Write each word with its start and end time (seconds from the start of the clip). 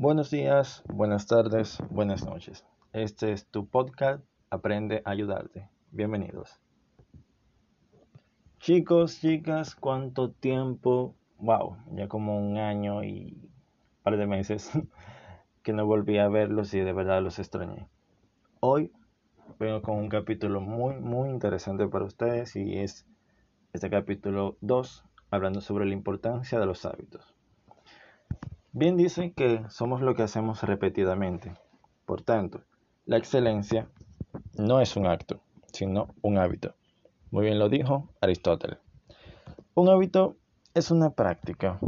Buenos 0.00 0.30
días, 0.30 0.82
buenas 0.88 1.26
tardes, 1.26 1.76
buenas 1.90 2.24
noches. 2.24 2.64
Este 2.94 3.32
es 3.32 3.46
tu 3.48 3.66
podcast 3.66 4.24
Aprende 4.48 5.02
a 5.04 5.10
ayudarte. 5.10 5.68
Bienvenidos. 5.90 6.58
Chicos, 8.60 9.20
chicas, 9.20 9.74
¿cuánto 9.74 10.30
tiempo? 10.30 11.14
Wow, 11.36 11.76
ya 11.92 12.08
como 12.08 12.38
un 12.38 12.56
año 12.56 13.04
y 13.04 13.42
un 13.42 14.02
par 14.02 14.16
de 14.16 14.26
meses 14.26 14.70
que 15.62 15.74
no 15.74 15.84
volví 15.84 16.16
a 16.16 16.28
verlos 16.28 16.72
y 16.72 16.80
de 16.80 16.94
verdad 16.94 17.20
los 17.20 17.38
extrañé. 17.38 17.86
Hoy 18.60 18.92
vengo 19.58 19.82
con 19.82 19.98
un 19.98 20.08
capítulo 20.08 20.62
muy, 20.62 20.94
muy 20.94 21.28
interesante 21.28 21.86
para 21.88 22.06
ustedes 22.06 22.56
y 22.56 22.78
es 22.78 23.04
este 23.74 23.90
capítulo 23.90 24.56
2, 24.62 25.04
hablando 25.30 25.60
sobre 25.60 25.84
la 25.84 25.92
importancia 25.92 26.58
de 26.58 26.64
los 26.64 26.86
hábitos. 26.86 27.34
Bien 28.72 28.96
dice 28.96 29.32
que 29.32 29.64
somos 29.68 30.00
lo 30.00 30.14
que 30.14 30.22
hacemos 30.22 30.62
repetidamente. 30.62 31.52
Por 32.06 32.22
tanto, 32.22 32.62
la 33.04 33.16
excelencia 33.16 33.88
no 34.54 34.80
es 34.80 34.94
un 34.94 35.08
acto, 35.08 35.40
sino 35.72 36.14
un 36.22 36.38
hábito. 36.38 36.76
Muy 37.32 37.46
bien 37.46 37.58
lo 37.58 37.68
dijo 37.68 38.08
Aristóteles. 38.20 38.78
Un 39.74 39.88
hábito 39.88 40.36
es 40.72 40.92
una 40.92 41.10
práctica 41.10 41.80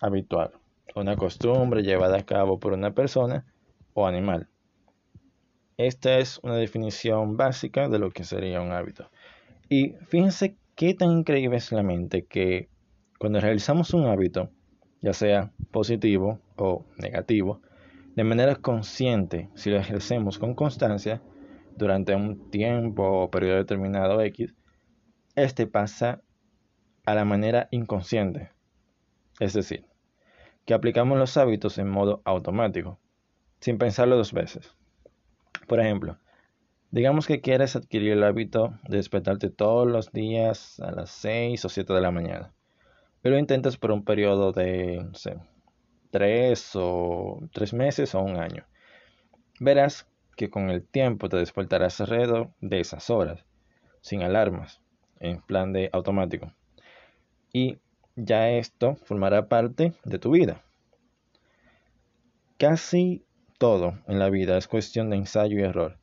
habitual, 0.00 0.52
una 0.94 1.18
costumbre 1.18 1.82
llevada 1.82 2.16
a 2.16 2.24
cabo 2.24 2.58
por 2.58 2.72
una 2.72 2.94
persona 2.94 3.44
o 3.92 4.06
animal. 4.06 4.48
Esta 5.76 6.16
es 6.18 6.40
una 6.42 6.56
definición 6.56 7.36
básica 7.36 7.90
de 7.90 7.98
lo 7.98 8.12
que 8.12 8.24
sería 8.24 8.62
un 8.62 8.72
hábito. 8.72 9.10
Y 9.68 9.92
fíjense 10.08 10.56
qué 10.74 10.94
tan 10.94 11.10
increíble 11.10 11.58
es 11.58 11.70
la 11.70 11.82
mente 11.82 12.24
que 12.24 12.70
cuando 13.18 13.40
realizamos 13.40 13.92
un 13.92 14.06
hábito, 14.06 14.48
ya 15.00 15.12
sea 15.12 15.52
positivo 15.70 16.40
o 16.56 16.84
negativo, 16.98 17.60
de 18.16 18.24
manera 18.24 18.56
consciente, 18.56 19.48
si 19.54 19.70
lo 19.70 19.78
ejercemos 19.78 20.38
con 20.38 20.54
constancia 20.54 21.22
durante 21.76 22.14
un 22.14 22.50
tiempo 22.50 23.04
o 23.04 23.30
periodo 23.30 23.56
determinado 23.56 24.20
X, 24.20 24.54
este 25.36 25.66
pasa 25.66 26.20
a 27.06 27.14
la 27.14 27.24
manera 27.24 27.68
inconsciente. 27.70 28.50
Es 29.38 29.54
decir, 29.54 29.86
que 30.66 30.74
aplicamos 30.74 31.18
los 31.18 31.36
hábitos 31.36 31.78
en 31.78 31.88
modo 31.88 32.20
automático, 32.24 32.98
sin 33.60 33.78
pensarlo 33.78 34.16
dos 34.16 34.32
veces. 34.32 34.74
Por 35.66 35.80
ejemplo, 35.80 36.18
digamos 36.90 37.26
que 37.26 37.40
quieres 37.40 37.76
adquirir 37.76 38.12
el 38.12 38.24
hábito 38.24 38.78
de 38.88 38.98
despertarte 38.98 39.48
todos 39.48 39.88
los 39.88 40.12
días 40.12 40.78
a 40.80 40.90
las 40.90 41.10
6 41.10 41.64
o 41.64 41.68
7 41.68 41.92
de 41.94 42.00
la 42.00 42.10
mañana 42.10 42.52
pero 43.22 43.38
intentas 43.38 43.76
por 43.76 43.92
un 43.92 44.04
periodo 44.04 44.52
de, 44.52 45.02
no 45.04 45.14
sé, 45.14 45.36
tres 46.10 46.72
o 46.74 47.40
tres 47.52 47.72
meses 47.72 48.14
o 48.14 48.20
un 48.20 48.36
año. 48.36 48.64
Verás 49.58 50.06
que 50.36 50.50
con 50.50 50.70
el 50.70 50.86
tiempo 50.86 51.28
te 51.28 51.36
despertarás 51.36 52.00
alrededor 52.00 52.50
de 52.60 52.80
esas 52.80 53.10
horas, 53.10 53.44
sin 54.00 54.22
alarmas, 54.22 54.80
en 55.18 55.40
plan 55.42 55.72
de 55.72 55.90
automático. 55.92 56.52
Y 57.52 57.78
ya 58.16 58.50
esto 58.50 58.96
formará 59.04 59.48
parte 59.48 59.92
de 60.04 60.18
tu 60.18 60.30
vida. 60.30 60.62
Casi 62.58 63.24
todo 63.58 63.98
en 64.06 64.18
la 64.18 64.30
vida 64.30 64.56
es 64.56 64.68
cuestión 64.68 65.10
de 65.10 65.16
ensayo 65.16 65.58
y 65.58 65.62
error. 65.62 65.98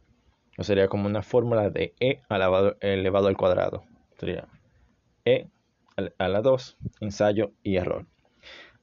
O 0.58 0.64
sería 0.64 0.88
como 0.88 1.08
una 1.08 1.22
fórmula 1.22 1.70
de 1.70 1.94
E 2.00 2.22
elevado 2.82 3.28
al 3.28 3.38
cuadrado. 3.38 3.84
Sería 4.18 4.48
E 5.26 5.48
a 6.18 6.28
la 6.28 6.42
2, 6.42 6.78
ensayo 7.02 7.54
y 7.64 7.78
error. 7.78 8.06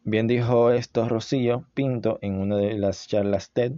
Bien 0.03 0.27
dijo 0.27 0.73
esto 0.73 1.09
Rocío 1.09 1.65
Pinto 1.73 2.19
en 2.23 2.35
una 2.35 2.57
de 2.57 2.75
las 2.77 3.07
charlas 3.07 3.53
TED, 3.53 3.75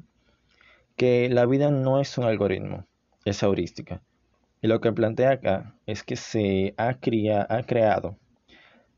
que 0.97 1.29
la 1.29 1.45
vida 1.45 1.71
no 1.71 2.01
es 2.01 2.17
un 2.17 2.25
algoritmo, 2.25 2.87
es 3.27 3.43
heurística. 3.43 4.03
Y 4.63 4.69
lo 4.69 4.81
que 4.81 4.93
plantea 4.93 5.33
acá 5.33 5.77
es 5.85 6.03
que 6.03 6.17
se 6.17 6.75
ha, 6.79 6.89
ha 6.89 7.63
creado 7.65 8.17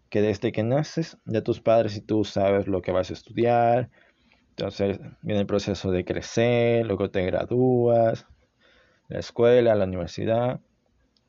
que 0.09 0.23
desde 0.23 0.53
que 0.53 0.63
naces 0.63 1.19
ya 1.27 1.43
tus 1.43 1.61
padres 1.61 1.97
y 1.97 2.01
tú 2.01 2.25
sabes 2.25 2.69
lo 2.69 2.81
que 2.81 2.93
vas 2.93 3.11
a 3.11 3.15
estudiar, 3.15 3.91
entonces 4.51 5.01
viene 5.21 5.41
el 5.41 5.47
proceso 5.47 5.91
de 5.91 6.05
crecer, 6.05 6.87
luego 6.87 7.11
te 7.11 7.27
gradúas, 7.27 8.27
la 9.09 9.19
escuela, 9.19 9.75
la 9.75 9.85
universidad, 9.85 10.61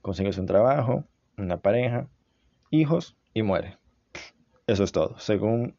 consigues 0.01 0.38
un 0.38 0.45
trabajo, 0.45 1.05
una 1.38 1.57
pareja, 1.57 2.07
hijos 2.69 3.16
y 3.34 3.44
muere. 3.44 3.78
Eso 4.68 4.84
es 4.84 4.91
todo, 4.91 5.18
según 5.19 5.75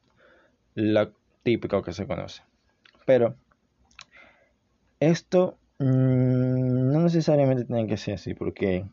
lo 0.75 1.13
típico 1.43 1.83
que 1.83 1.93
se 1.93 2.07
conoce. 2.07 2.43
Pero 3.07 3.37
esto 4.99 5.59
mm, 5.79 6.93
no 6.93 7.01
necesariamente 7.01 7.65
tiene 7.65 7.87
que 7.87 7.97
ser 7.97 8.15
así, 8.15 8.35
porque, 8.35 8.85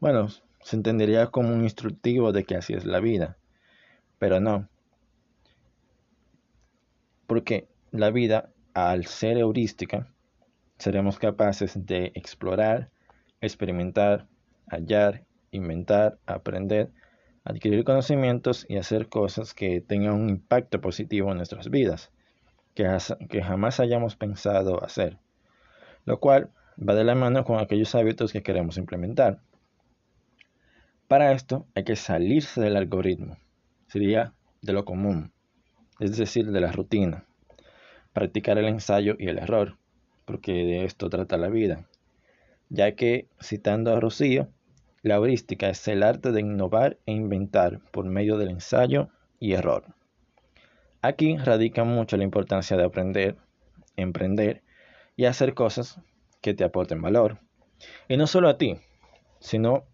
bueno, 0.00 0.28
se 0.60 0.76
entendería 0.76 1.28
como 1.28 1.50
un 1.50 1.62
instructivo 1.62 2.32
de 2.32 2.44
que 2.44 2.56
así 2.56 2.74
es 2.74 2.84
la 2.84 3.00
vida, 3.00 3.36
pero 4.18 4.40
no. 4.40 4.68
Porque 7.26 7.68
la 7.90 8.10
vida, 8.10 8.50
al 8.74 9.06
ser 9.06 9.36
heurística, 9.36 10.08
seremos 10.78 11.18
capaces 11.18 11.86
de 11.86 12.12
explorar, 12.14 12.90
experimentar, 13.40 14.26
hallar, 14.68 15.24
inventar, 15.50 16.18
aprender 16.26 16.90
adquirir 17.46 17.84
conocimientos 17.84 18.66
y 18.68 18.76
hacer 18.76 19.08
cosas 19.08 19.54
que 19.54 19.80
tengan 19.80 20.14
un 20.14 20.28
impacto 20.30 20.80
positivo 20.80 21.30
en 21.30 21.36
nuestras 21.36 21.70
vidas, 21.70 22.10
que, 22.74 22.84
jamás 23.42 23.78
hayamos 23.78 24.16
pensado 24.16 24.84
hacer, 24.84 25.18
lo 26.04 26.18
cual 26.18 26.50
va 26.76 26.94
de 26.94 27.04
la 27.04 27.14
mano 27.14 27.44
con 27.44 27.60
aquellos 27.60 27.94
hábitos 27.94 28.32
que 28.32 28.42
queremos 28.42 28.78
implementar. 28.78 29.40
Para 31.06 31.32
esto 31.32 31.66
hay 31.76 31.84
que 31.84 31.94
salirse 31.94 32.60
del 32.60 32.76
algoritmo, 32.76 33.38
sería 33.86 34.34
de 34.60 34.72
lo 34.72 34.84
común, 34.84 35.32
es 36.00 36.16
decir, 36.16 36.50
de 36.50 36.60
la 36.60 36.72
rutina, 36.72 37.26
practicar 38.12 38.58
el 38.58 38.66
ensayo 38.66 39.14
y 39.20 39.28
el 39.28 39.38
error, 39.38 39.78
porque 40.24 40.52
de 40.52 40.84
esto 40.84 41.08
trata 41.08 41.36
la 41.36 41.48
vida, 41.48 41.86
ya 42.70 42.96
que, 42.96 43.28
citando 43.40 43.94
a 43.94 44.00
Rocío, 44.00 44.48
la 45.06 45.14
heurística 45.14 45.68
es 45.68 45.86
el 45.86 46.02
arte 46.02 46.32
de 46.32 46.40
innovar 46.40 46.98
e 47.06 47.12
inventar 47.12 47.78
por 47.92 48.06
medio 48.06 48.38
del 48.38 48.50
ensayo 48.50 49.08
y 49.38 49.52
error. 49.52 49.94
Aquí 51.00 51.36
radica 51.36 51.84
mucho 51.84 52.16
la 52.16 52.24
importancia 52.24 52.76
de 52.76 52.82
aprender, 52.82 53.36
emprender 53.94 54.64
y 55.14 55.26
hacer 55.26 55.54
cosas 55.54 56.00
que 56.40 56.54
te 56.54 56.64
aporten 56.64 57.00
valor. 57.02 57.38
Y 58.08 58.16
no 58.16 58.26
solo 58.26 58.48
a 58.48 58.58
ti, 58.58 58.78
sino 59.38 59.84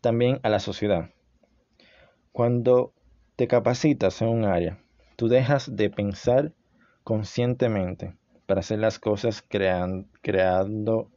también 0.00 0.38
a 0.44 0.48
la 0.48 0.60
sociedad. 0.60 1.10
Cuando 2.30 2.94
te 3.34 3.48
capacitas 3.48 4.22
en 4.22 4.28
un 4.28 4.44
área, 4.44 4.78
tú 5.16 5.26
dejas 5.26 5.74
de 5.74 5.90
pensar 5.90 6.52
conscientemente 7.02 8.14
para 8.46 8.60
hacer 8.60 8.78
las 8.78 9.00
cosas 9.00 9.42
creando 9.42 11.10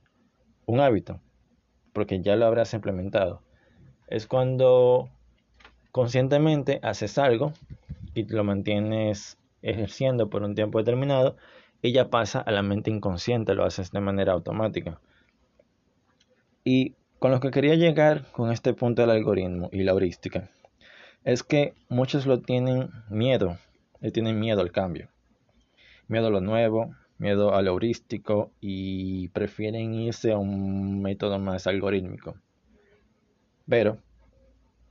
un 0.65 0.79
hábito 0.79 1.21
porque 1.93 2.21
ya 2.21 2.35
lo 2.35 2.45
habrás 2.45 2.73
implementado. 2.73 3.41
Es 4.07 4.27
cuando 4.27 5.09
conscientemente 5.91 6.79
haces 6.83 7.17
algo 7.17 7.53
y 8.13 8.25
lo 8.25 8.43
mantienes 8.43 9.37
ejerciendo 9.61 10.29
por 10.29 10.43
un 10.43 10.55
tiempo 10.55 10.79
determinado 10.79 11.37
y 11.81 11.91
ya 11.93 12.09
pasa 12.09 12.39
a 12.39 12.51
la 12.51 12.63
mente 12.63 12.91
inconsciente, 12.91 13.55
lo 13.55 13.65
haces 13.65 13.91
de 13.91 13.99
manera 13.99 14.33
automática. 14.33 14.99
Y 16.63 16.95
con 17.19 17.31
lo 17.31 17.39
que 17.39 17.51
quería 17.51 17.75
llegar 17.75 18.25
con 18.31 18.51
este 18.51 18.73
punto 18.73 19.01
del 19.01 19.11
algoritmo 19.11 19.69
y 19.71 19.83
la 19.83 19.91
heurística 19.91 20.49
es 21.23 21.43
que 21.43 21.73
muchos 21.89 22.25
lo 22.25 22.41
tienen 22.41 22.89
miedo, 23.09 23.57
le 24.01 24.11
tienen 24.11 24.39
miedo 24.39 24.61
al 24.61 24.71
cambio, 24.71 25.09
miedo 26.07 26.27
a 26.27 26.31
lo 26.31 26.41
nuevo, 26.41 26.93
miedo 27.17 27.53
al 27.53 27.67
heurístico 27.67 28.51
y 28.59 29.29
prefieren 29.29 29.93
irse 29.93 30.31
a 30.31 30.37
un 30.37 31.01
método 31.01 31.39
más 31.39 31.67
algorítmico. 31.67 32.35
Pero 33.67 33.99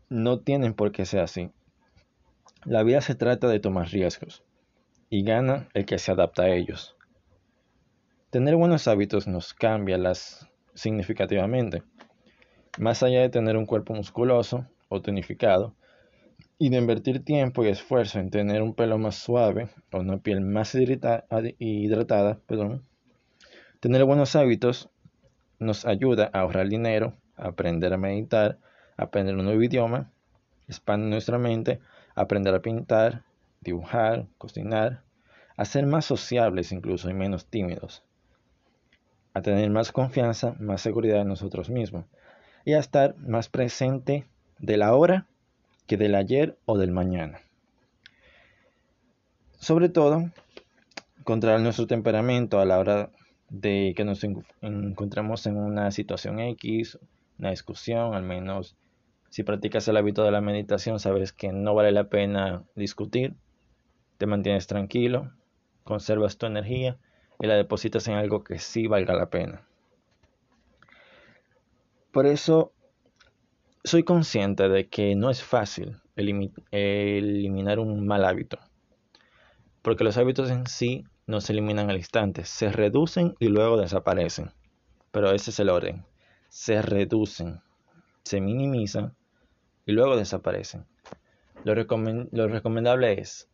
no 0.08 0.40
tienen 0.40 0.74
por 0.74 0.92
qué 0.92 1.04
ser 1.04 1.20
así. 1.20 1.50
La 2.64 2.82
vida 2.82 3.00
se 3.00 3.14
trata 3.14 3.48
de 3.48 3.60
tomar 3.60 3.88
riesgos 3.88 4.44
y 5.10 5.24
gana 5.24 5.68
el 5.74 5.84
que 5.84 5.98
se 5.98 6.12
adapta 6.12 6.44
a 6.44 6.50
ellos. 6.50 6.96
Tener 8.30 8.56
buenos 8.56 8.88
hábitos 8.88 9.26
nos 9.26 9.52
cambia 9.52 9.98
las 9.98 10.48
significativamente. 10.74 11.82
Más 12.78 13.02
allá 13.02 13.20
de 13.20 13.28
tener 13.28 13.56
un 13.56 13.66
cuerpo 13.66 13.94
musculoso 13.94 14.66
o 14.88 15.02
tonificado, 15.02 15.74
y 16.62 16.68
de 16.68 16.76
invertir 16.76 17.24
tiempo 17.24 17.64
y 17.64 17.68
esfuerzo 17.70 18.20
en 18.20 18.30
tener 18.30 18.62
un 18.62 18.72
pelo 18.72 18.96
más 18.96 19.16
suave 19.16 19.70
o 19.90 19.98
una 19.98 20.18
piel 20.18 20.42
más 20.42 20.76
hidratada, 20.76 22.38
perdón, 22.46 22.84
tener 23.80 24.04
buenos 24.04 24.36
hábitos 24.36 24.88
nos 25.58 25.84
ayuda 25.84 26.30
a 26.32 26.42
ahorrar 26.42 26.68
dinero, 26.68 27.14
a 27.36 27.48
aprender 27.48 27.92
a 27.92 27.96
meditar, 27.96 28.60
a 28.96 29.02
aprender 29.02 29.34
un 29.34 29.46
nuevo 29.46 29.60
idioma, 29.60 30.12
expande 30.68 31.08
nuestra 31.08 31.36
mente, 31.36 31.80
aprender 32.14 32.54
a 32.54 32.62
pintar, 32.62 33.24
dibujar, 33.60 34.28
cocinar, 34.38 35.02
a 35.56 35.64
ser 35.64 35.84
más 35.86 36.04
sociables 36.04 36.70
incluso 36.70 37.10
y 37.10 37.14
menos 37.14 37.44
tímidos, 37.44 38.04
a 39.34 39.42
tener 39.42 39.68
más 39.70 39.90
confianza, 39.90 40.54
más 40.60 40.80
seguridad 40.80 41.22
en 41.22 41.28
nosotros 41.28 41.70
mismos 41.70 42.04
y 42.64 42.74
a 42.74 42.78
estar 42.78 43.16
más 43.16 43.48
presente 43.48 44.28
de 44.60 44.76
la 44.76 44.94
hora 44.94 45.26
que 45.86 45.96
del 45.96 46.14
ayer 46.14 46.58
o 46.64 46.78
del 46.78 46.90
mañana. 46.90 47.40
Sobre 49.58 49.88
todo, 49.88 50.30
controlar 51.24 51.60
nuestro 51.60 51.86
temperamento 51.86 52.60
a 52.60 52.64
la 52.64 52.78
hora 52.78 53.10
de 53.48 53.92
que 53.96 54.04
nos 54.04 54.24
encontramos 54.24 55.46
en 55.46 55.56
una 55.56 55.90
situación 55.90 56.40
X, 56.40 56.98
una 57.38 57.50
discusión, 57.50 58.14
al 58.14 58.22
menos 58.22 58.76
si 59.32 59.44
practicas 59.44 59.88
el 59.88 59.96
hábito 59.96 60.24
de 60.24 60.30
la 60.30 60.42
meditación, 60.42 61.00
sabes 61.00 61.32
que 61.32 61.52
no 61.52 61.74
vale 61.74 61.90
la 61.90 62.10
pena 62.10 62.64
discutir, 62.74 63.34
te 64.18 64.26
mantienes 64.26 64.66
tranquilo, 64.66 65.32
conservas 65.84 66.36
tu 66.36 66.44
energía 66.44 66.98
y 67.40 67.46
la 67.46 67.54
depositas 67.54 68.06
en 68.08 68.14
algo 68.14 68.44
que 68.44 68.58
sí 68.58 68.88
valga 68.88 69.14
la 69.14 69.30
pena. 69.30 69.66
Por 72.10 72.26
eso 72.26 72.72
soy 73.84 74.04
consciente 74.04 74.68
de 74.68 74.88
que 74.88 75.14
no 75.16 75.30
es 75.30 75.42
fácil 75.42 76.00
eliminar 76.16 77.78
un 77.78 78.06
mal 78.06 78.24
hábito, 78.24 78.58
porque 79.82 80.04
los 80.04 80.16
hábitos 80.16 80.50
en 80.50 80.66
sí 80.66 81.04
no 81.26 81.40
se 81.40 81.52
eliminan 81.52 81.90
al 81.90 81.96
instante, 81.96 82.44
se 82.44 82.70
reducen 82.70 83.34
y 83.38 83.48
luego 83.48 83.76
desaparecen. 83.76 84.52
Pero 85.10 85.32
ese 85.32 85.50
es 85.50 85.58
el 85.60 85.68
orden. 85.68 86.04
Se 86.48 86.82
reducen, 86.82 87.60
se 88.24 88.40
minimizan 88.40 89.14
y 89.84 89.92
luego 89.92 90.16
desaparecen. 90.16 90.86
Lo, 91.64 91.74
recomendable 91.74 93.20
es 93.20 93.48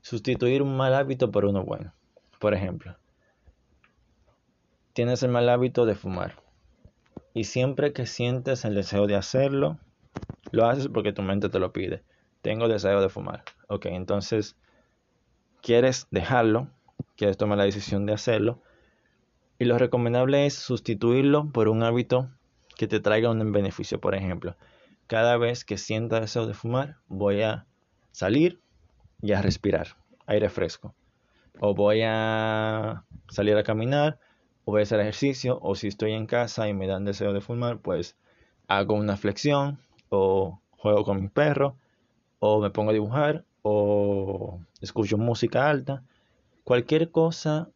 sustituir 0.00 0.62
un 0.62 0.76
mal 0.76 0.94
hábito 0.94 1.30
por 1.30 1.44
uno 1.44 1.64
bueno. 1.64 1.94
Por 2.38 2.54
ejemplo, 2.54 2.96
tienes 4.92 5.22
el 5.22 5.30
mal 5.30 5.48
hábito 5.48 5.86
de 5.86 5.94
fumar 5.94 6.43
y 7.34 7.44
siempre 7.44 7.92
que 7.92 8.06
sientes 8.06 8.64
el 8.64 8.74
deseo 8.74 9.06
de 9.06 9.16
hacerlo, 9.16 9.78
lo 10.52 10.66
haces 10.66 10.88
porque 10.88 11.12
tu 11.12 11.20
mente 11.22 11.48
te 11.48 11.58
lo 11.58 11.72
pide. 11.72 12.02
Tengo 12.40 12.68
deseo 12.68 13.00
de 13.00 13.08
fumar. 13.08 13.42
Ok, 13.68 13.86
entonces 13.86 14.56
quieres 15.60 16.06
dejarlo, 16.10 16.68
quieres 17.16 17.36
tomar 17.36 17.58
la 17.58 17.64
decisión 17.64 18.06
de 18.06 18.12
hacerlo, 18.12 18.62
y 19.58 19.64
lo 19.64 19.78
recomendable 19.78 20.46
es 20.46 20.54
sustituirlo 20.54 21.50
por 21.50 21.68
un 21.68 21.82
hábito 21.82 22.30
que 22.76 22.86
te 22.86 23.00
traiga 23.00 23.30
un 23.30 23.52
beneficio. 23.52 24.00
Por 24.00 24.14
ejemplo, 24.14 24.56
cada 25.06 25.36
vez 25.36 25.64
que 25.64 25.78
sienta 25.78 26.20
deseo 26.20 26.46
de 26.46 26.54
fumar, 26.54 26.96
voy 27.08 27.42
a 27.42 27.66
salir 28.12 28.60
y 29.22 29.32
a 29.32 29.42
respirar 29.42 29.96
aire 30.26 30.48
fresco. 30.50 30.94
O 31.60 31.74
voy 31.74 32.02
a 32.04 33.04
salir 33.28 33.56
a 33.56 33.62
caminar, 33.62 34.18
o 34.64 34.72
voy 34.72 34.80
a 34.80 34.82
hacer 34.84 35.00
ejercicio, 35.00 35.58
o 35.62 35.74
si 35.74 35.88
estoy 35.88 36.12
en 36.12 36.26
casa 36.26 36.68
y 36.68 36.74
me 36.74 36.86
dan 36.86 37.04
deseo 37.04 37.32
de 37.32 37.40
fumar, 37.40 37.78
pues 37.78 38.16
hago 38.66 38.94
una 38.94 39.16
flexión, 39.16 39.78
o 40.08 40.60
juego 40.70 41.04
con 41.04 41.20
mi 41.20 41.28
perro, 41.28 41.76
o 42.38 42.60
me 42.60 42.70
pongo 42.70 42.90
a 42.90 42.94
dibujar, 42.94 43.44
o 43.62 44.60
escucho 44.80 45.18
música 45.18 45.68
alta, 45.68 46.02
cualquier 46.64 47.10
cosa 47.10 47.68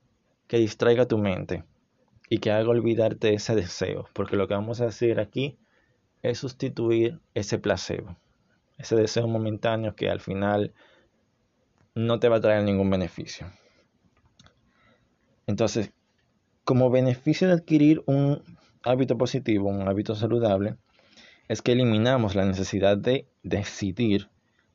que 0.46 0.58
distraiga 0.58 1.06
tu 1.06 1.19
mente 1.19 1.64
y 2.31 2.38
que 2.38 2.50
haga 2.50 2.69
olvidarte 2.70 3.34
ese 3.34 3.55
deseo, 3.55 4.08
porque 4.12 4.37
lo 4.37 4.49
que 4.49 4.55
vamos 4.55 4.81
a 4.81 4.87
hacer 4.87 5.20
aquí 5.20 5.58
es 6.23 6.38
sustituir 6.38 7.20
ese 7.34 7.58
placebo, 7.58 8.17
ese 8.76 8.96
deseo 8.96 9.26
momentáneo 9.26 9.94
que 9.94 10.11
al 10.11 10.20
final 10.20 10.73
no 11.94 12.19
te 12.20 12.29
va 12.29 12.37
a 12.37 12.41
traer 12.41 12.64
ningún 12.64 12.91
beneficio. 12.91 13.50
Entonces, 15.46 15.93
como 16.69 16.91
beneficio 16.91 17.49
de 17.49 17.55
adquirir 17.55 18.03
un 18.05 18.43
hábito 18.82 19.17
positivo, 19.17 19.70
un 19.70 19.88
hábito 19.88 20.15
saludable, 20.15 20.76
es 21.49 21.62
que 21.62 21.73
eliminamos 21.73 22.35
la 22.35 22.44
necesidad 22.44 22.99
de 22.99 23.26
decidir 23.43 24.29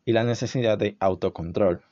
y 0.04 0.14
la 0.14 0.24
necesidad 0.24 0.80
de 0.80 0.98
autocontrol. 1.00 1.84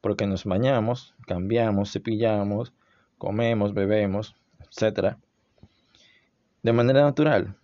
Porque 0.00 0.28
nos 0.28 0.44
bañamos, 0.44 1.16
cambiamos, 1.26 1.90
cepillamos, 1.90 2.72
comemos, 3.18 3.74
bebemos, 3.74 4.36
etc. 4.60 5.16
De 6.62 6.72
manera 6.72 7.02
natural, 7.02 7.56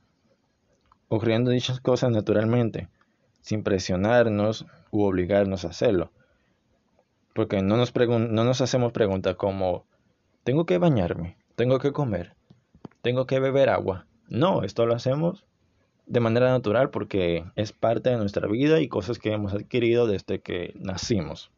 ocurriendo 1.06 1.53
dichas 1.53 1.81
cosas 1.81 2.11
naturalmente, 2.11 2.88
sin 3.41 3.62
presionarnos 3.62 4.67
u 4.91 5.05
obligarnos 5.05 5.64
a 5.64 5.69
hacerlo. 5.69 6.11
Porque 7.37 7.62
no 7.62 7.76
nos, 7.76 7.94
no 7.94 8.43
nos 8.43 8.61
hacemos 8.61 8.91
preguntas 8.91 9.37
como, 9.37 9.87
¿tengo 10.43 10.67
que 10.67 10.79
bañarme? 10.79 11.37
¿Tengo 11.56 11.78
que 11.78 11.93
comer? 11.93 12.34
¿Tengo 13.02 13.26
que 13.26 13.40
beber 13.40 13.69
agua? 13.69 14.06
No, 14.28 14.62
esto 14.62 14.87
lo 14.87 14.94
hacemos 14.94 15.44
de 16.06 16.20
manera 16.20 16.50
natural 16.50 16.90
porque 16.90 17.44
es 17.56 17.72
parte 17.72 18.10
de 18.10 18.16
nuestra 18.16 18.49
vida 18.49 18.81
y 18.81 18.88
cosas 18.88 19.19
que 19.19 19.32
hemos 19.32 19.54
adquirido 19.54 20.06
desde 20.06 20.40
que 20.40 20.75
nacimos. 20.76 21.50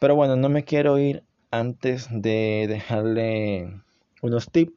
Pero 0.00 0.14
bueno, 0.14 0.36
no 0.36 0.48
me 0.48 0.64
quiero 0.64 0.98
ir 0.98 1.24
antes 1.50 2.08
de 2.10 2.66
dejarle 2.68 3.80
unos 4.22 4.50
tips 4.50 4.74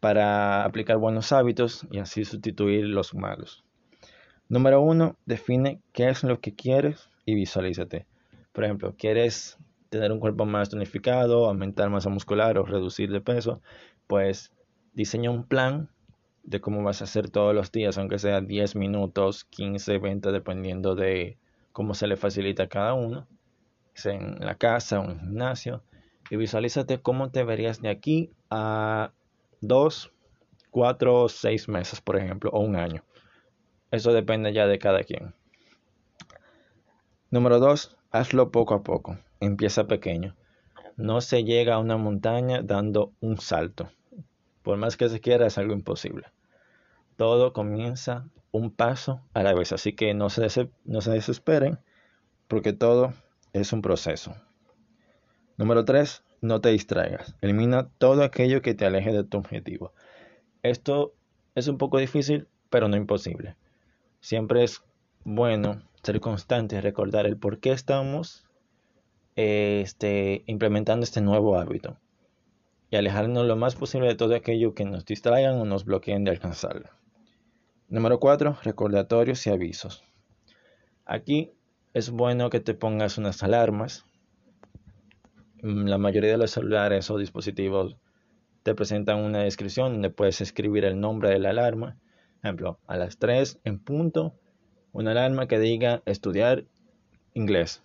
para 0.00 0.64
aplicar 0.64 0.98
buenos 0.98 1.32
hábitos 1.32 1.86
y 1.90 1.98
así 1.98 2.24
sustituir 2.24 2.84
los 2.84 3.14
malos. 3.14 3.64
Número 4.48 4.80
uno, 4.80 5.16
define 5.26 5.80
qué 5.92 6.08
es 6.08 6.22
lo 6.22 6.40
que 6.40 6.54
quieres 6.54 7.08
y 7.24 7.34
visualízate. 7.34 8.06
Por 8.52 8.64
ejemplo, 8.64 8.94
¿quieres 8.96 9.58
tener 9.88 10.12
un 10.12 10.20
cuerpo 10.20 10.44
más 10.44 10.70
tonificado, 10.70 11.46
aumentar 11.46 11.90
masa 11.90 12.08
muscular 12.08 12.58
o 12.58 12.64
reducir 12.64 13.10
de 13.10 13.20
peso? 13.20 13.60
Pues 14.06 14.52
diseña 14.94 15.30
un 15.30 15.44
plan 15.44 15.90
de 16.42 16.60
cómo 16.60 16.82
vas 16.82 17.00
a 17.00 17.04
hacer 17.04 17.30
todos 17.30 17.54
los 17.54 17.72
días, 17.72 17.98
aunque 17.98 18.18
sea 18.18 18.40
10 18.40 18.76
minutos, 18.76 19.44
15, 19.44 19.98
20, 19.98 20.32
dependiendo 20.32 20.94
de 20.94 21.38
cómo 21.72 21.94
se 21.94 22.06
le 22.06 22.16
facilita 22.16 22.64
a 22.64 22.68
cada 22.68 22.94
uno, 22.94 23.26
sea 23.94 24.14
en 24.14 24.38
la 24.40 24.54
casa 24.54 25.00
o 25.00 25.04
en 25.04 25.10
el 25.10 25.20
gimnasio, 25.20 25.82
y 26.30 26.36
visualízate 26.36 27.00
cómo 27.00 27.30
te 27.30 27.44
verías 27.44 27.82
de 27.82 27.88
aquí 27.88 28.30
a 28.50 29.12
2, 29.60 30.12
4, 30.70 31.28
6 31.28 31.68
meses, 31.68 32.00
por 32.00 32.16
ejemplo, 32.16 32.50
o 32.52 32.60
un 32.60 32.76
año. 32.76 33.02
Eso 33.90 34.12
depende 34.12 34.52
ya 34.52 34.66
de 34.66 34.78
cada 34.78 35.02
quien. 35.02 35.34
Número 37.30 37.58
2 37.58 37.96
hazlo 38.10 38.50
poco 38.50 38.74
a 38.74 38.82
poco, 38.82 39.18
empieza 39.40 39.86
pequeño. 39.86 40.36
No 40.96 41.20
se 41.20 41.44
llega 41.44 41.74
a 41.74 41.78
una 41.78 41.96
montaña 41.96 42.62
dando 42.62 43.12
un 43.20 43.38
salto. 43.38 43.90
Por 44.62 44.78
más 44.78 44.96
que 44.96 45.08
se 45.08 45.20
quiera, 45.20 45.46
es 45.46 45.58
algo 45.58 45.74
imposible. 45.74 46.26
Todo 47.16 47.52
comienza 47.52 48.28
un 48.50 48.70
paso 48.70 49.20
a 49.34 49.42
la 49.42 49.54
vez, 49.54 49.72
así 49.72 49.92
que 49.92 50.14
no 50.14 50.30
se, 50.30 50.70
desesperen, 50.84 51.78
porque 52.48 52.72
todo 52.72 53.12
es 53.52 53.72
un 53.72 53.82
proceso. 53.82 54.34
Número 55.56 55.84
3. 55.84 56.22
No 56.42 56.60
te 56.60 56.68
distraigas. 56.70 57.34
Elimina 57.40 57.88
todo 57.98 58.22
aquello 58.22 58.60
que 58.60 58.74
te 58.74 58.84
aleje 58.84 59.12
de 59.12 59.24
tu 59.24 59.38
objetivo. 59.38 59.92
Esto 60.62 61.14
es 61.54 61.66
un 61.68 61.78
poco 61.78 61.98
difícil, 61.98 62.46
pero 62.70 62.88
no 62.88 62.96
imposible. 62.96 63.56
Siempre 64.20 64.64
es 64.64 64.82
bueno 65.24 65.82
ser 66.02 66.20
constante, 66.20 66.80
recordar 66.80 67.26
el 67.26 67.36
por 67.36 67.58
qué 67.58 67.72
estamos 67.72 68.45
este, 69.36 70.42
implementando 70.46 71.04
este 71.04 71.20
nuevo 71.20 71.58
hábito 71.58 71.98
y 72.90 72.96
alejarnos 72.96 73.46
lo 73.46 73.56
más 73.56 73.76
posible 73.76 74.08
de 74.08 74.14
todo 74.14 74.34
aquello 74.34 74.74
que 74.74 74.84
nos 74.84 75.04
distraigan 75.04 75.56
o 75.56 75.64
nos 75.64 75.84
bloqueen 75.84 76.24
de 76.24 76.30
alcanzarlo. 76.30 76.88
Número 77.88 78.18
4. 78.18 78.58
Recordatorios 78.62 79.46
y 79.46 79.50
avisos. 79.50 80.02
Aquí 81.04 81.52
es 81.94 82.10
bueno 82.10 82.50
que 82.50 82.60
te 82.60 82.74
pongas 82.74 83.18
unas 83.18 83.42
alarmas. 83.42 84.04
Mm, 85.62 85.86
la 85.86 85.98
mayoría 85.98 86.32
de 86.32 86.38
los 86.38 86.50
celulares 86.50 87.10
o 87.10 87.18
dispositivos 87.18 87.96
te 88.62 88.74
presentan 88.74 89.20
una 89.20 89.40
descripción 89.40 89.92
donde 89.92 90.10
puedes 90.10 90.40
escribir 90.40 90.84
el 90.84 90.98
nombre 90.98 91.30
de 91.30 91.38
la 91.38 91.50
alarma. 91.50 91.96
ejemplo, 92.42 92.80
a 92.86 92.96
las 92.96 93.18
3 93.18 93.60
en 93.64 93.78
punto 93.78 94.34
una 94.92 95.12
alarma 95.12 95.46
que 95.46 95.58
diga 95.58 96.02
estudiar 96.06 96.64
inglés. 97.34 97.82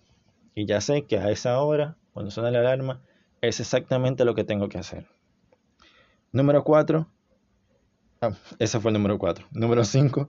Y 0.54 0.66
ya 0.66 0.80
sé 0.80 1.04
que 1.04 1.18
a 1.18 1.30
esa 1.30 1.60
hora, 1.60 1.96
cuando 2.12 2.30
suena 2.30 2.50
la 2.50 2.60
alarma, 2.60 3.00
es 3.40 3.60
exactamente 3.60 4.24
lo 4.24 4.34
que 4.34 4.44
tengo 4.44 4.68
que 4.68 4.78
hacer. 4.78 5.08
Número 6.30 6.64
4. 6.64 7.06
Ah, 8.20 8.32
ese 8.58 8.80
fue 8.80 8.90
el 8.90 8.94
número 8.94 9.18
4. 9.18 9.46
Número 9.52 9.84
5. 9.84 10.28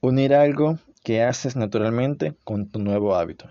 Unir 0.00 0.34
algo 0.34 0.78
que 1.02 1.22
haces 1.22 1.56
naturalmente 1.56 2.34
con 2.44 2.70
tu 2.70 2.78
nuevo 2.78 3.14
hábito. 3.14 3.50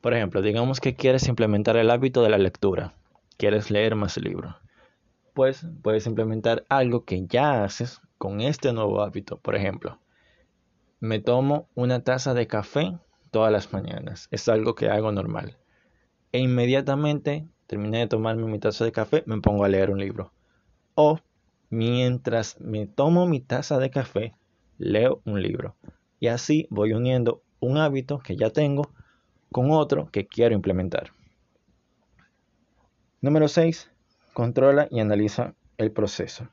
Por 0.00 0.14
ejemplo, 0.14 0.42
digamos 0.42 0.80
que 0.80 0.94
quieres 0.94 1.28
implementar 1.28 1.76
el 1.76 1.90
hábito 1.90 2.22
de 2.22 2.30
la 2.30 2.38
lectura. 2.38 2.94
Quieres 3.36 3.70
leer 3.70 3.94
más 3.94 4.16
libros. 4.18 4.54
Pues 5.32 5.64
puedes 5.82 6.06
implementar 6.06 6.64
algo 6.68 7.04
que 7.04 7.26
ya 7.26 7.64
haces 7.64 8.00
con 8.18 8.40
este 8.40 8.72
nuevo 8.72 9.00
hábito. 9.02 9.38
Por 9.38 9.54
ejemplo, 9.54 9.98
me 11.00 11.18
tomo 11.18 11.68
una 11.74 12.04
taza 12.04 12.34
de 12.34 12.46
café 12.46 12.98
todas 13.32 13.50
las 13.50 13.72
mañanas. 13.72 14.28
Es 14.30 14.48
algo 14.48 14.76
que 14.76 14.88
hago 14.88 15.10
normal. 15.10 15.56
e 16.30 16.38
inmediatamente 16.38 17.46
terminé 17.66 17.98
de 17.98 18.06
tomarme 18.06 18.46
mi 18.46 18.58
taza 18.58 18.84
de 18.84 18.92
café, 18.92 19.22
me 19.26 19.40
pongo 19.40 19.64
a 19.64 19.68
leer 19.68 19.90
un 19.90 19.98
libro. 19.98 20.32
O 20.94 21.18
mientras 21.68 22.60
me 22.60 22.86
tomo 22.86 23.26
mi 23.26 23.40
taza 23.40 23.78
de 23.78 23.90
café, 23.90 24.34
leo 24.78 25.20
un 25.24 25.42
libro. 25.42 25.76
Y 26.20 26.28
así 26.28 26.66
voy 26.70 26.92
uniendo 26.92 27.42
un 27.60 27.76
hábito 27.76 28.18
que 28.20 28.36
ya 28.36 28.50
tengo 28.50 28.90
con 29.50 29.70
otro 29.70 30.08
que 30.10 30.26
quiero 30.26 30.54
implementar. 30.54 31.12
Número 33.20 33.48
6. 33.48 33.90
Controla 34.32 34.88
y 34.90 35.00
analiza 35.00 35.54
el 35.76 35.92
proceso. 35.92 36.48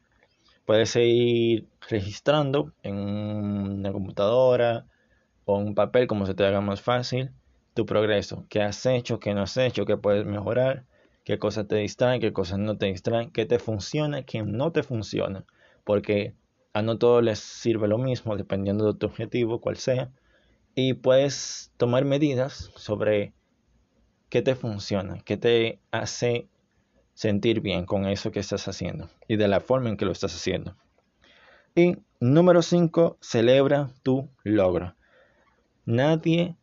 Puedes 0.66 0.96
ir 0.96 1.68
registrando 1.90 2.74
en 2.84 2.96
una 2.96 3.92
computadora 3.92 4.86
o 5.50 5.58
un 5.58 5.74
papel 5.74 6.06
como 6.06 6.28
se 6.28 6.36
te 6.36 6.46
haga 6.46 6.62
más 6.62 6.80
fácil 6.80 7.32
tu 7.74 7.88
progreso, 7.88 8.46
qué 8.50 8.62
has 8.62 8.86
hecho, 8.86 9.20
qué 9.20 9.34
no 9.34 9.42
has 9.42 9.58
hecho, 9.58 9.84
qué 9.84 9.98
puedes 9.98 10.24
mejorar, 10.24 10.86
qué 11.24 11.40
cosas 11.40 11.68
te 11.68 11.78
distraen, 11.78 12.22
qué 12.22 12.32
cosas 12.34 12.60
no 12.60 12.78
te 12.78 12.86
distraen, 12.86 13.32
qué 13.32 13.48
te 13.48 13.58
funciona, 13.58 14.22
qué 14.22 14.44
no 14.44 14.72
te 14.72 14.84
funciona, 14.84 15.46
porque 15.86 16.36
a 16.74 16.84
no 16.84 17.00
todos 17.00 17.24
les 17.24 17.40
sirve 17.40 17.88
lo 17.88 17.98
mismo 17.98 18.38
dependiendo 18.38 18.86
de 18.86 19.00
tu 19.00 19.08
objetivo, 19.08 19.60
cual 19.60 19.78
sea, 19.78 20.12
y 20.76 20.94
puedes 20.94 21.72
tomar 21.78 22.06
medidas 22.06 22.70
sobre 22.76 23.34
qué 24.30 24.44
te 24.44 24.54
funciona, 24.54 25.20
qué 25.26 25.36
te 25.38 25.80
hace 25.90 26.48
sentir 27.16 27.62
bien 27.62 27.88
con 27.88 28.06
eso 28.06 28.32
que 28.32 28.40
estás 28.40 28.68
haciendo 28.68 29.10
y 29.28 29.38
de 29.38 29.48
la 29.48 29.62
forma 29.62 29.90
en 29.90 29.98
que 29.98 30.06
lo 30.06 30.12
estás 30.12 30.36
haciendo. 30.36 30.76
Y 31.74 31.98
número 32.20 32.62
5, 32.62 33.18
celebra 33.20 33.90
tu 34.04 34.30
logro. 34.44 34.99
Nadie, 35.90 36.56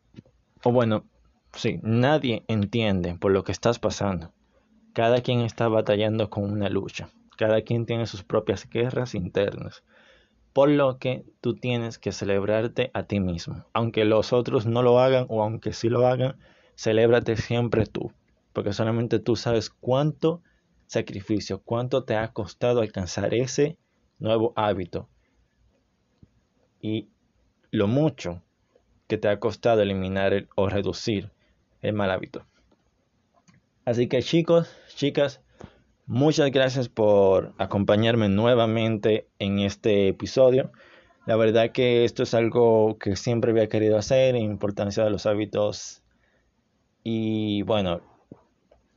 o 0.62 0.72
bueno, 0.72 1.04
sí, 1.52 1.80
nadie 1.82 2.44
entiende 2.48 3.16
por 3.16 3.32
lo 3.32 3.44
que 3.44 3.52
estás 3.52 3.78
pasando. 3.78 4.32
Cada 4.92 5.20
quien 5.20 5.40
está 5.40 5.68
batallando 5.68 6.30
con 6.30 6.44
una 6.44 6.68
lucha. 6.68 7.10
Cada 7.36 7.62
quien 7.62 7.84
tiene 7.84 8.06
sus 8.06 8.22
propias 8.22 8.68
guerras 8.70 9.14
internas. 9.14 9.82
Por 10.52 10.70
lo 10.70 10.98
que 10.98 11.24
tú 11.40 11.54
tienes 11.56 11.98
que 11.98 12.12
celebrarte 12.12 12.90
a 12.94 13.02
ti 13.02 13.20
mismo. 13.20 13.66
Aunque 13.74 14.04
los 14.04 14.32
otros 14.32 14.64
no 14.64 14.82
lo 14.82 15.00
hagan 15.00 15.26
o 15.28 15.42
aunque 15.42 15.72
sí 15.72 15.88
lo 15.88 16.06
hagan, 16.06 16.38
celébrate 16.76 17.36
siempre 17.36 17.84
tú 17.84 18.12
porque 18.56 18.72
solamente 18.72 19.18
tú 19.18 19.36
sabes 19.36 19.68
cuánto 19.68 20.40
sacrificio, 20.86 21.60
cuánto 21.62 22.04
te 22.04 22.16
ha 22.16 22.32
costado 22.32 22.80
alcanzar 22.80 23.34
ese 23.34 23.76
nuevo 24.18 24.54
hábito 24.56 25.10
y 26.80 27.10
lo 27.70 27.86
mucho 27.86 28.40
que 29.06 29.18
te 29.18 29.28
ha 29.28 29.38
costado 29.38 29.82
eliminar 29.82 30.46
o 30.54 30.68
reducir 30.68 31.30
el 31.82 31.92
mal 31.92 32.10
hábito. 32.10 32.44
Así 33.84 34.08
que 34.08 34.22
chicos, 34.22 34.68
chicas, 34.96 35.40
muchas 36.06 36.50
gracias 36.50 36.88
por 36.88 37.54
acompañarme 37.58 38.28
nuevamente 38.28 39.28
en 39.38 39.60
este 39.60 40.08
episodio. 40.08 40.72
La 41.26 41.36
verdad 41.36 41.70
que 41.72 42.04
esto 42.04 42.22
es 42.24 42.34
algo 42.34 42.98
que 42.98 43.16
siempre 43.16 43.52
había 43.52 43.68
querido 43.68 43.96
hacer, 43.96 44.36
importancia 44.36 45.04
de 45.04 45.10
los 45.10 45.26
hábitos. 45.26 46.02
Y 47.04 47.62
bueno, 47.62 48.00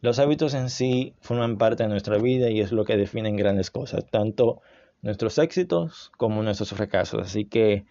los 0.02 0.18
hábitos 0.18 0.54
en 0.54 0.70
sí 0.70 1.14
forman 1.22 1.58
parte 1.58 1.84
de 1.84 1.90
nuestra 1.90 2.18
vida 2.18 2.50
y 2.50 2.62
es 2.62 2.72
lo 2.72 2.86
que 2.86 2.98
definen 2.98 3.36
grandes 3.36 3.70
cosas, 3.70 4.06
tanto 4.10 4.62
nuestros 5.02 5.38
éxitos 5.38 6.12
como 6.18 6.42
nuestros 6.42 6.72
fracasos. 6.74 7.22
Así 7.22 7.46
que 7.46 7.86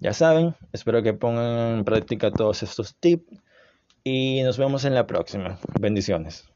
ya 0.00 0.12
saben, 0.12 0.54
espero 0.72 1.02
que 1.02 1.14
pongan 1.14 1.78
en 1.78 1.84
práctica 1.84 2.30
todos 2.30 2.62
estos 2.62 2.94
tips 2.96 3.40
y 4.04 4.42
nos 4.42 4.58
vemos 4.58 4.84
en 4.84 4.94
la 4.94 5.06
próxima. 5.06 5.58
Bendiciones. 5.78 6.51